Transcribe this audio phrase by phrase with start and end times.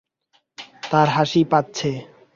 [0.83, 1.89] তার হাসি পাচ্ছে।